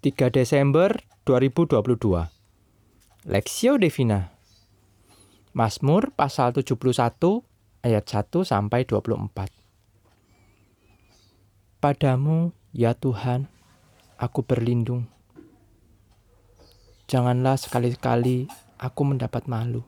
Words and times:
3 0.00 0.32
Desember 0.32 0.96
2022 1.28 1.84
Lexio 3.28 3.76
Divina 3.76 4.32
Mazmur 5.52 6.16
pasal 6.16 6.56
71 6.56 7.44
ayat 7.84 8.04
1 8.08 8.32
sampai 8.48 8.88
24 8.88 9.28
Padamu 11.84 12.56
ya 12.72 12.96
Tuhan 12.96 13.52
aku 14.16 14.40
berlindung. 14.40 15.04
Janganlah 17.04 17.60
sekali-kali 17.60 18.48
aku 18.80 19.02
mendapat 19.04 19.52
malu. 19.52 19.84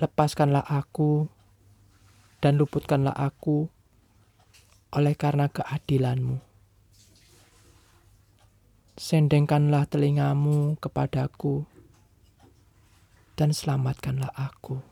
Lepaskanlah 0.00 0.64
aku 0.64 1.28
dan 2.40 2.56
luputkanlah 2.56 3.12
aku 3.12 3.68
oleh 4.96 5.12
karena 5.12 5.52
keadilanmu. 5.52 6.47
Sendengkanlah 8.98 9.86
telingamu 9.86 10.74
kepadaku 10.82 11.62
dan 13.38 13.54
selamatkanlah 13.54 14.34
aku. 14.34 14.82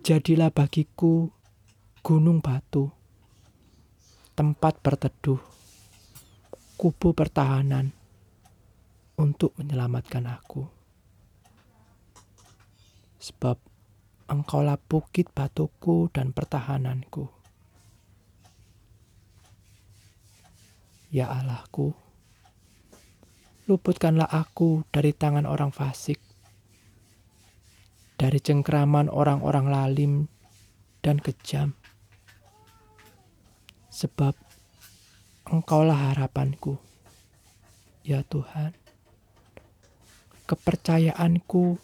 Jadilah 0.00 0.48
bagiku 0.48 1.28
gunung 2.00 2.40
batu, 2.40 2.88
tempat 4.32 4.80
berteduh, 4.80 5.44
kubu 6.80 7.12
pertahanan 7.12 7.92
untuk 9.20 9.52
menyelamatkan 9.60 10.24
aku. 10.24 10.64
Sebab 13.20 13.60
engkaulah 14.32 14.80
bukit 14.80 15.28
batuku 15.36 16.08
dan 16.08 16.32
pertahananku. 16.32 17.43
Ya 21.14 21.30
Allahku, 21.30 21.94
luputkanlah 23.70 24.26
aku 24.26 24.82
dari 24.90 25.14
tangan 25.14 25.46
orang 25.46 25.70
fasik, 25.70 26.18
dari 28.18 28.42
cengkraman 28.42 29.06
orang-orang 29.06 29.70
lalim 29.70 30.14
dan 31.06 31.22
kejam. 31.22 31.78
Sebab 33.94 34.34
engkaulah 35.54 36.10
harapanku, 36.10 36.82
ya 38.02 38.26
Tuhan. 38.26 38.74
Kepercayaanku 40.50 41.78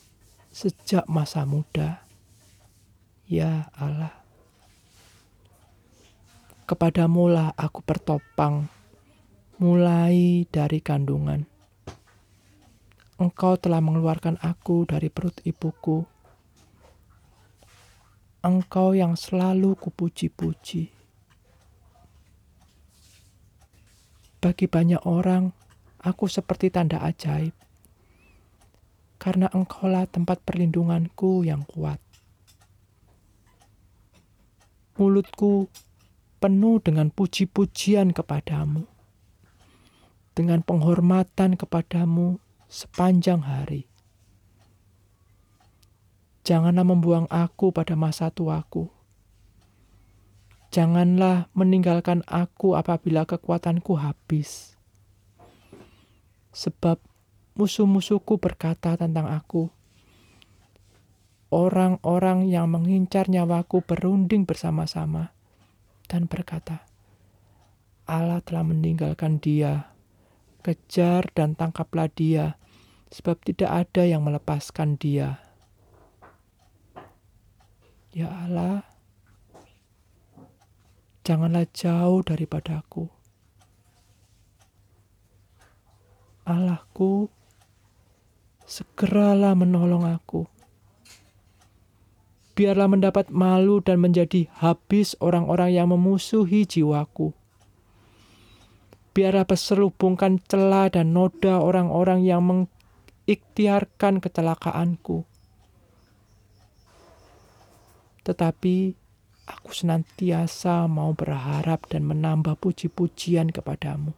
sejak 0.50 1.06
masa 1.06 1.46
muda, 1.46 2.02
ya 3.30 3.70
Allah. 3.78 4.10
Kepadamulah 6.66 7.55
aku 7.55 7.78
bertopang 7.86 8.80
mulai 9.61 10.48
dari 10.48 10.80
kandungan. 10.80 11.44
Engkau 13.20 13.61
telah 13.61 13.84
mengeluarkan 13.84 14.41
aku 14.41 14.89
dari 14.89 15.12
perut 15.12 15.36
ibuku. 15.44 16.00
Engkau 18.41 18.97
yang 18.97 19.20
selalu 19.20 19.77
kupuji-puji. 19.77 20.89
Bagi 24.41 24.64
banyak 24.64 25.05
orang, 25.05 25.52
aku 26.00 26.24
seperti 26.24 26.72
tanda 26.72 27.05
ajaib. 27.05 27.52
Karena 29.20 29.52
engkaulah 29.52 30.08
tempat 30.08 30.41
perlindunganku 30.41 31.45
yang 31.45 31.69
kuat. 31.69 32.00
Mulutku 34.97 35.69
penuh 36.41 36.80
dengan 36.80 37.12
puji-pujian 37.12 38.17
kepadamu 38.17 38.89
dengan 40.41 40.64
penghormatan 40.64 41.60
kepadamu 41.60 42.41
sepanjang 42.64 43.44
hari. 43.44 43.84
Janganlah 46.48 46.89
membuang 46.89 47.28
aku 47.28 47.77
pada 47.77 47.92
masa 47.92 48.33
tuaku. 48.33 48.89
Janganlah 50.73 51.52
meninggalkan 51.52 52.24
aku 52.24 52.73
apabila 52.73 53.28
kekuatanku 53.28 54.01
habis. 54.01 54.80
Sebab 56.57 56.96
musuh-musuhku 57.61 58.40
berkata 58.40 58.96
tentang 58.96 59.28
aku, 59.28 59.68
orang-orang 61.52 62.48
yang 62.48 62.72
mengincar 62.72 63.28
nyawaku 63.28 63.84
berunding 63.84 64.48
bersama-sama 64.48 65.36
dan 66.08 66.24
berkata, 66.24 66.89
Allah 68.08 68.40
telah 68.40 68.64
meninggalkan 68.64 69.36
dia 69.36 69.90
kejar 70.60 71.26
dan 71.32 71.56
tangkaplah 71.56 72.12
dia, 72.12 72.60
sebab 73.10 73.40
tidak 73.42 73.88
ada 73.88 74.06
yang 74.06 74.22
melepaskan 74.22 74.94
dia. 75.00 75.42
Ya 78.14 78.28
Allah, 78.28 78.84
janganlah 81.24 81.66
jauh 81.72 82.20
daripadaku. 82.22 83.08
Allahku, 86.44 87.30
segeralah 88.68 89.56
menolong 89.56 90.04
aku. 90.04 90.44
Biarlah 92.58 92.92
mendapat 92.92 93.32
malu 93.32 93.80
dan 93.80 94.04
menjadi 94.04 94.50
habis 94.60 95.16
orang-orang 95.22 95.72
yang 95.72 95.88
memusuhi 95.88 96.68
jiwaku 96.68 97.39
biarlah 99.10 99.46
berselubungkan 99.46 100.38
celah 100.46 100.88
dan 100.90 101.10
noda 101.10 101.58
orang-orang 101.58 102.22
yang 102.22 102.42
mengikhtiarkan 102.46 104.22
kecelakaanku. 104.22 105.26
Tetapi 108.22 108.74
aku 109.50 109.70
senantiasa 109.74 110.86
mau 110.86 111.10
berharap 111.10 111.90
dan 111.90 112.06
menambah 112.06 112.54
puji-pujian 112.62 113.50
kepadamu. 113.50 114.14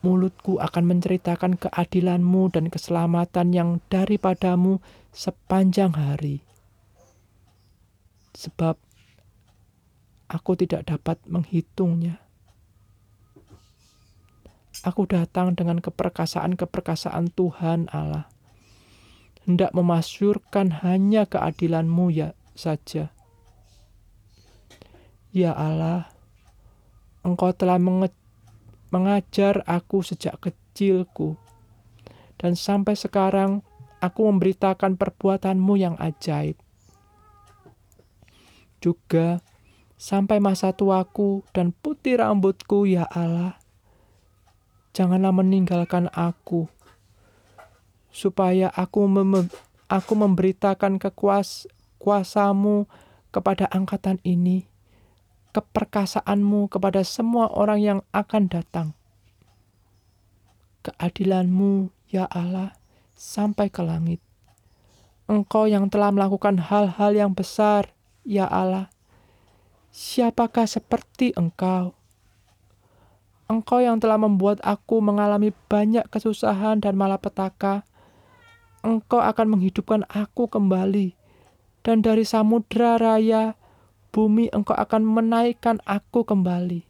Mulutku 0.00 0.62
akan 0.62 0.84
menceritakan 0.86 1.58
keadilanmu 1.58 2.54
dan 2.54 2.70
keselamatan 2.70 3.50
yang 3.50 3.70
daripadamu 3.90 4.78
sepanjang 5.10 5.98
hari. 5.98 6.46
Sebab 8.36 8.78
aku 10.30 10.52
tidak 10.54 10.86
dapat 10.86 11.18
menghitungnya. 11.26 12.25
Aku 14.86 15.02
datang 15.02 15.58
dengan 15.58 15.82
keperkasaan-keperkasaan 15.82 17.34
Tuhan 17.34 17.90
Allah. 17.90 18.30
Hendak 19.42 19.74
memasyurkan 19.74 20.78
hanya 20.86 21.26
keadilanmu 21.26 22.14
ya 22.14 22.38
saja. 22.54 23.10
Ya 25.34 25.50
Allah, 25.58 26.06
Engkau 27.26 27.50
telah 27.50 27.82
mengajar 28.94 29.66
aku 29.66 30.06
sejak 30.06 30.38
kecilku. 30.38 31.34
Dan 32.38 32.54
sampai 32.54 32.94
sekarang 32.94 33.66
aku 33.98 34.30
memberitakan 34.30 34.94
perbuatanmu 34.94 35.74
yang 35.74 35.98
ajaib. 35.98 36.54
Juga 38.78 39.42
sampai 39.98 40.38
masa 40.38 40.70
tuaku 40.70 41.42
dan 41.50 41.74
putih 41.74 42.22
rambutku 42.22 42.86
ya 42.86 43.02
Allah 43.10 43.65
janganlah 44.96 45.28
meninggalkan 45.28 46.08
aku, 46.16 46.72
supaya 48.08 48.72
aku 48.72 49.04
mem 49.04 49.52
aku 49.92 50.12
memberitakan 50.16 50.96
kekuas 50.96 51.68
kuasamu 52.00 52.88
kepada 53.28 53.68
angkatan 53.68 54.16
ini, 54.24 54.64
keperkasaanmu 55.52 56.72
kepada 56.72 57.04
semua 57.04 57.52
orang 57.52 57.80
yang 57.84 58.00
akan 58.16 58.48
datang. 58.48 58.88
Keadilanmu, 60.80 61.92
ya 62.08 62.24
Allah, 62.32 62.72
sampai 63.12 63.68
ke 63.68 63.84
langit. 63.84 64.24
Engkau 65.28 65.68
yang 65.68 65.92
telah 65.92 66.08
melakukan 66.08 66.56
hal-hal 66.56 67.12
yang 67.12 67.36
besar, 67.36 67.92
ya 68.24 68.48
Allah. 68.48 68.88
Siapakah 69.92 70.64
seperti 70.64 71.34
Engkau? 71.34 71.92
Engkau 73.46 73.78
yang 73.78 74.02
telah 74.02 74.18
membuat 74.18 74.58
aku 74.66 74.98
mengalami 74.98 75.54
banyak 75.70 76.02
kesusahan 76.10 76.82
dan 76.82 76.98
malapetaka, 76.98 77.86
Engkau 78.82 79.22
akan 79.22 79.54
menghidupkan 79.54 80.02
aku 80.10 80.50
kembali, 80.50 81.14
dan 81.86 82.02
dari 82.02 82.26
samudra 82.26 82.98
raya 82.98 83.54
bumi 84.10 84.50
Engkau 84.50 84.74
akan 84.74 85.06
menaikkan 85.06 85.78
aku 85.86 86.26
kembali. 86.26 86.82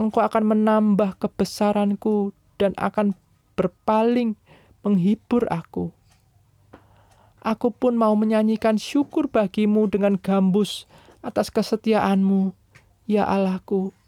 Engkau 0.00 0.26
akan 0.26 0.58
menambah 0.58 1.14
kebesaranku 1.22 2.34
dan 2.58 2.74
akan 2.80 3.14
berpaling 3.54 4.34
menghibur 4.80 5.44
aku. 5.52 5.92
Aku 7.40 7.68
pun 7.70 7.94
mau 7.94 8.12
menyanyikan 8.18 8.74
syukur 8.74 9.30
bagimu 9.30 9.86
dengan 9.86 10.18
gambus 10.18 10.90
atas 11.22 11.52
kesetiaanmu, 11.52 12.52
ya 13.04 13.28
Allahku. 13.28 13.99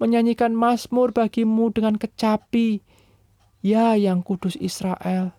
Menyanyikan 0.00 0.56
mazmur 0.56 1.12
bagimu 1.12 1.68
dengan 1.76 2.00
kecapi, 2.00 2.80
ya 3.60 3.92
yang 4.00 4.24
kudus 4.24 4.56
Israel. 4.56 5.36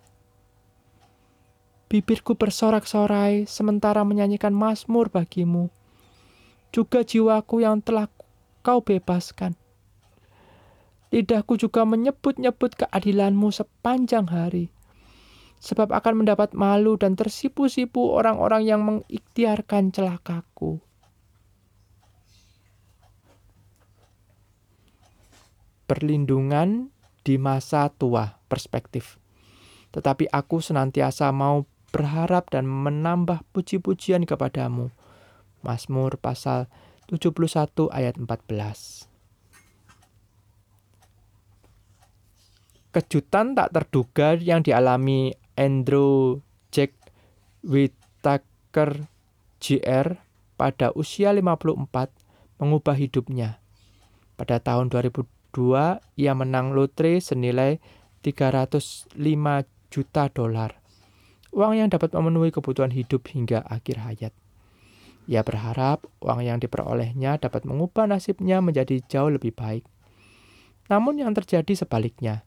Bibirku 1.90 2.38
bersorak-sorai 2.38 3.50
sementara 3.50 4.06
menyanyikan 4.06 4.54
mazmur 4.54 5.10
bagimu. 5.10 5.74
Juga 6.70 7.02
jiwaku 7.02 7.66
yang 7.66 7.82
telah 7.82 8.08
kau 8.62 8.80
bebaskan. 8.80 9.58
Lidahku 11.12 11.60
juga 11.60 11.84
menyebut-nyebut 11.84 12.80
keadilanmu 12.80 13.52
sepanjang 13.52 14.32
hari. 14.32 14.72
Sebab 15.60 15.92
akan 15.92 16.24
mendapat 16.24 16.56
malu 16.56 16.96
dan 16.96 17.20
tersipu-sipu 17.20 18.14
orang-orang 18.16 18.64
yang 18.64 18.82
mengikhtiarkan 18.86 19.92
celakaku. 19.92 20.80
Perlindungan 25.92 26.88
di 27.28 27.36
masa 27.36 27.92
tua 27.92 28.40
perspektif. 28.48 29.20
Tetapi 29.92 30.32
aku 30.32 30.64
senantiasa 30.64 31.36
mau 31.36 31.68
berharap 31.92 32.48
dan 32.48 32.64
menambah 32.64 33.44
puji-pujian 33.52 34.24
kepadamu. 34.24 34.88
Mazmur 35.68 36.16
pasal 36.16 36.72
71 37.12 37.92
ayat 37.92 38.16
14. 38.16 39.12
Kejutan 42.96 43.52
tak 43.60 43.76
terduga 43.76 44.40
yang 44.40 44.64
dialami 44.64 45.36
Andrew 45.60 46.40
Jack 46.72 46.96
Whittaker 47.68 49.12
JR 49.60 50.24
pada 50.56 50.96
usia 50.96 51.36
54 51.36 51.84
mengubah 52.64 52.96
hidupnya. 52.96 53.60
Pada 54.40 54.64
tahun 54.64 54.88
2002, 55.54 56.20
ia 56.20 56.34
menang 56.34 56.72
lotre 56.72 57.20
senilai 57.20 57.78
305 58.24 59.16
juta 59.92 60.24
dolar 60.32 60.82
uang 61.52 61.76
yang 61.76 61.92
dapat 61.92 62.16
memenuhi 62.16 62.50
kebutuhan 62.50 62.92
hidup 62.96 63.28
hingga 63.28 63.64
akhir 63.68 64.00
hayat. 64.02 64.34
Ia 65.28 65.44
berharap 65.46 66.08
uang 66.24 66.42
yang 66.42 66.58
diperolehnya 66.58 67.38
dapat 67.38 67.68
mengubah 67.68 68.10
nasibnya 68.10 68.64
menjadi 68.64 69.04
jauh 69.06 69.30
lebih 69.30 69.54
baik. 69.54 69.86
Namun 70.90 71.22
yang 71.22 71.32
terjadi 71.36 71.78
sebaliknya. 71.78 72.44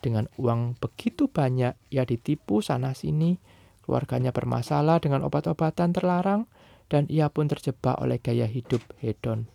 Dengan 0.00 0.30
uang 0.38 0.78
begitu 0.78 1.26
banyak, 1.26 1.74
ia 1.90 2.04
ditipu 2.06 2.62
sana-sini, 2.62 3.42
keluarganya 3.82 4.30
bermasalah 4.30 5.02
dengan 5.02 5.26
obat-obatan 5.26 5.90
terlarang, 5.90 6.46
dan 6.86 7.10
ia 7.10 7.26
pun 7.26 7.50
terjebak 7.50 7.98
oleh 7.98 8.22
gaya 8.22 8.46
hidup 8.46 8.82
hedon. 9.02 9.50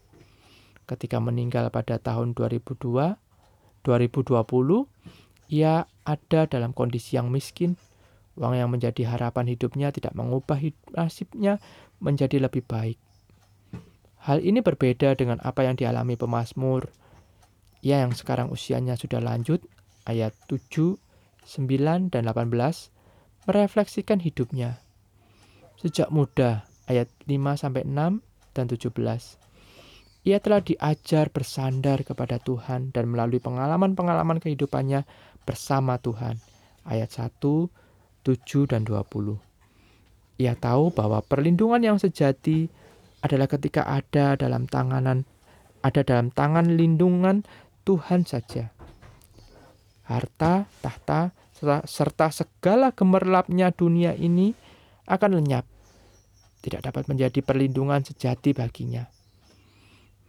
Ketika 0.91 1.23
meninggal 1.23 1.71
pada 1.71 1.95
tahun 2.03 2.35
2002, 2.35 3.15
2020, 3.87 4.35
ia 5.47 5.87
ada 6.03 6.41
dalam 6.51 6.75
kondisi 6.75 7.15
yang 7.15 7.31
miskin 7.31 7.79
Uang 8.39 8.55
yang 8.55 8.71
menjadi 8.71 9.11
harapan 9.11 9.51
hidupnya 9.51 9.91
tidak 9.91 10.15
mengubah 10.15 10.55
nasibnya 10.95 11.59
menjadi 11.99 12.39
lebih 12.39 12.63
baik. 12.63 12.95
Hal 14.23 14.39
ini 14.39 14.63
berbeda 14.63 15.17
dengan 15.17 15.41
apa 15.43 15.67
yang 15.67 15.75
dialami 15.75 16.15
pemazmur. 16.15 16.87
Ia 17.81 18.05
yang 18.05 18.13
sekarang 18.13 18.53
usianya 18.53 18.95
sudah 18.95 19.19
lanjut, 19.19 19.65
ayat 20.05 20.37
7, 20.47 20.95
9, 21.43 22.13
dan 22.13 22.23
18, 22.29 22.93
merefleksikan 23.49 24.21
hidupnya. 24.21 24.79
Sejak 25.81 26.13
muda, 26.13 26.69
ayat 26.85 27.09
5 27.25 27.57
sampai 27.57 27.83
6 27.83 28.21
dan 28.53 28.65
17. 28.69 29.40
Ia 30.21 30.37
telah 30.37 30.61
diajar 30.61 31.33
bersandar 31.33 32.05
kepada 32.05 32.37
Tuhan 32.37 32.93
dan 32.93 33.09
melalui 33.09 33.41
pengalaman-pengalaman 33.41 34.37
kehidupannya 34.37 35.09
bersama 35.49 35.97
Tuhan. 35.97 36.37
Ayat 36.85 37.09
1 37.09 37.41
7 37.41 38.69
dan 38.69 38.85
20. 38.85 39.41
Ia 40.37 40.53
tahu 40.53 40.93
bahwa 40.93 41.25
perlindungan 41.25 41.81
yang 41.81 41.97
sejati 41.97 42.69
adalah 43.25 43.49
ketika 43.49 43.85
ada 43.85 44.37
dalam 44.37 44.69
tanganan 44.69 45.25
ada 45.81 46.05
dalam 46.05 46.29
tangan 46.29 46.77
lindungan 46.77 47.41
Tuhan 47.81 48.29
saja. 48.29 48.69
Harta, 50.05 50.69
tahta, 50.85 51.33
serta 51.85 52.29
segala 52.29 52.93
gemerlapnya 52.93 53.73
dunia 53.73 54.13
ini 54.13 54.53
akan 55.09 55.41
lenyap. 55.41 55.65
Tidak 56.61 56.85
dapat 56.85 57.09
menjadi 57.09 57.41
perlindungan 57.41 58.05
sejati 58.05 58.53
baginya. 58.53 59.09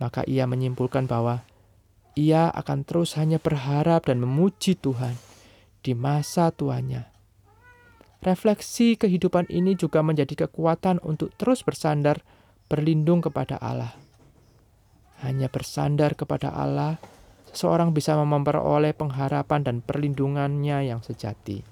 Maka 0.03 0.27
ia 0.27 0.51
menyimpulkan 0.51 1.07
bahwa 1.07 1.47
ia 2.19 2.51
akan 2.51 2.83
terus 2.83 3.15
hanya 3.15 3.39
berharap 3.39 4.11
dan 4.11 4.19
memuji 4.19 4.75
Tuhan 4.75 5.15
di 5.87 5.95
masa 5.95 6.51
tuanya 6.51 7.13
Refleksi 8.23 8.95
kehidupan 8.95 9.51
ini 9.51 9.75
juga 9.75 9.99
menjadi 9.99 10.47
kekuatan 10.47 11.03
untuk 11.03 11.35
terus 11.35 11.67
bersandar 11.67 12.23
berlindung 12.71 13.19
kepada 13.19 13.59
Allah. 13.59 13.99
Hanya 15.27 15.51
bersandar 15.51 16.15
kepada 16.15 16.55
Allah, 16.55 17.03
seseorang 17.51 17.91
bisa 17.91 18.15
memperoleh 18.15 18.95
pengharapan 18.95 19.67
dan 19.67 19.77
perlindungannya 19.83 20.87
yang 20.87 21.03
sejati. 21.03 21.67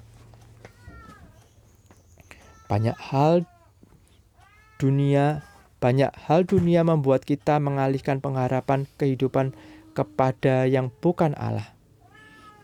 Banyak 2.67 2.99
hal 2.99 3.47
dunia, 4.83 5.47
banyak 5.81 6.13
hal 6.29 6.45
dunia 6.45 6.85
membuat 6.85 7.25
kita 7.25 7.57
mengalihkan 7.57 8.21
pengharapan 8.21 8.85
kehidupan 9.01 9.57
kepada 9.97 10.69
yang 10.69 10.93
bukan 11.01 11.33
Allah. 11.41 11.73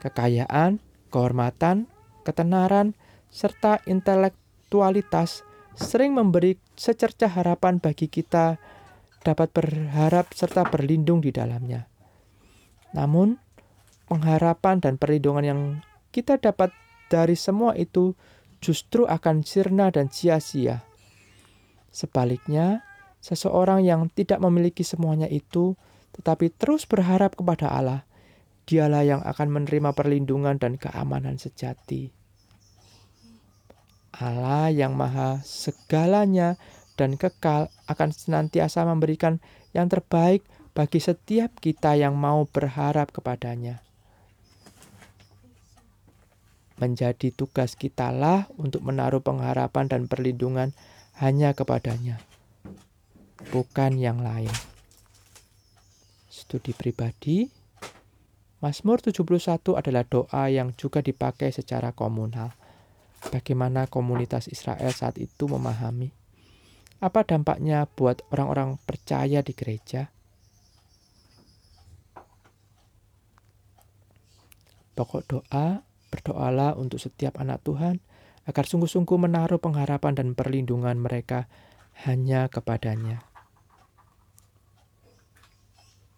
Kekayaan, 0.04 0.78
kehormatan, 1.08 1.88
ketenaran, 2.22 2.92
serta 3.32 3.80
intelektualitas 3.88 5.42
sering 5.76 6.12
memberi 6.12 6.60
secerca 6.76 7.28
harapan 7.28 7.80
bagi 7.80 8.08
kita 8.08 8.60
dapat 9.24 9.48
berharap 9.50 10.30
serta 10.36 10.68
berlindung 10.68 11.24
di 11.24 11.34
dalamnya. 11.34 11.88
Namun, 12.94 13.36
pengharapan 14.06 14.78
dan 14.78 14.94
perlindungan 14.96 15.44
yang 15.44 15.60
kita 16.14 16.38
dapat 16.38 16.70
dari 17.10 17.34
semua 17.34 17.74
itu 17.74 18.14
justru 18.62 19.04
akan 19.04 19.42
sirna 19.42 19.90
dan 19.90 20.08
sia-sia. 20.08 20.86
Sebaliknya, 21.90 22.86
seseorang 23.26 23.82
yang 23.82 24.06
tidak 24.14 24.38
memiliki 24.38 24.86
semuanya 24.86 25.26
itu 25.26 25.74
tetapi 26.14 26.54
terus 26.54 26.86
berharap 26.86 27.34
kepada 27.34 27.74
Allah, 27.74 28.06
dialah 28.64 29.04
yang 29.04 29.20
akan 29.20 29.52
menerima 29.52 29.92
perlindungan 29.92 30.56
dan 30.56 30.78
keamanan 30.80 31.36
sejati. 31.36 32.14
Allah 34.16 34.72
yang 34.72 34.96
maha 34.96 35.44
segalanya 35.44 36.56
dan 36.96 37.20
kekal 37.20 37.68
akan 37.84 38.08
senantiasa 38.16 38.88
memberikan 38.88 39.44
yang 39.76 39.92
terbaik 39.92 40.40
bagi 40.72 41.04
setiap 41.04 41.52
kita 41.60 42.00
yang 42.00 42.16
mau 42.16 42.48
berharap 42.48 43.12
kepadanya. 43.12 43.84
Menjadi 46.80 47.32
tugas 47.32 47.76
kitalah 47.76 48.48
untuk 48.56 48.84
menaruh 48.84 49.20
pengharapan 49.20 49.88
dan 49.88 50.08
perlindungan 50.08 50.72
hanya 51.20 51.52
kepadanya, 51.52 52.20
bukan 53.52 53.96
yang 53.98 54.20
lain. 54.20 54.52
Studi 56.28 56.76
pribadi 56.76 57.48
Mazmur 58.60 59.04
71 59.04 59.76
adalah 59.76 60.04
doa 60.08 60.48
yang 60.48 60.72
juga 60.76 61.04
dipakai 61.04 61.52
secara 61.52 61.92
komunal 61.92 62.56
bagaimana 63.28 63.84
komunitas 63.84 64.48
Israel 64.48 64.92
saat 64.92 65.20
itu 65.20 65.44
memahami 65.44 66.26
apa 66.96 67.28
dampaknya 67.28 67.84
buat 67.84 68.24
orang-orang 68.32 68.80
percaya 68.88 69.44
di 69.44 69.52
gereja. 69.52 70.08
Pokok 74.96 75.22
doa, 75.28 75.84
berdoalah 76.08 76.72
untuk 76.80 76.96
setiap 76.96 77.36
anak 77.36 77.60
Tuhan 77.68 78.00
agar 78.48 78.64
sungguh-sungguh 78.64 79.18
menaruh 79.20 79.60
pengharapan 79.60 80.16
dan 80.16 80.28
perlindungan 80.32 80.96
mereka 80.96 81.52
hanya 82.08 82.48
kepadanya. 82.48 83.25